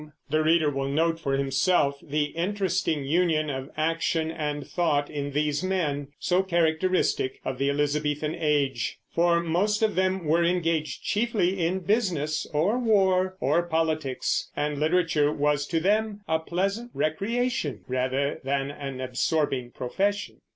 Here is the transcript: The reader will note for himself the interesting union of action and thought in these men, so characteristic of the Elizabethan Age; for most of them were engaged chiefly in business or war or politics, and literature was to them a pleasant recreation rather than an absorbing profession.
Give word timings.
The 0.31 0.41
reader 0.41 0.71
will 0.71 0.87
note 0.87 1.19
for 1.19 1.37
himself 1.37 1.99
the 2.01 2.23
interesting 2.33 3.03
union 3.03 3.51
of 3.51 3.69
action 3.77 4.31
and 4.31 4.65
thought 4.65 5.11
in 5.11 5.29
these 5.33 5.61
men, 5.63 6.07
so 6.17 6.41
characteristic 6.41 7.39
of 7.45 7.59
the 7.59 7.69
Elizabethan 7.69 8.33
Age; 8.33 8.97
for 9.11 9.41
most 9.43 9.83
of 9.83 9.93
them 9.93 10.25
were 10.25 10.43
engaged 10.43 11.03
chiefly 11.03 11.63
in 11.63 11.81
business 11.81 12.47
or 12.51 12.79
war 12.79 13.37
or 13.39 13.61
politics, 13.61 14.49
and 14.55 14.79
literature 14.79 15.31
was 15.31 15.67
to 15.67 15.79
them 15.79 16.21
a 16.27 16.39
pleasant 16.39 16.89
recreation 16.95 17.83
rather 17.87 18.39
than 18.43 18.71
an 18.71 19.01
absorbing 19.01 19.69
profession. 19.69 20.39